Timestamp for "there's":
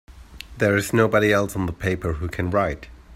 0.57-0.93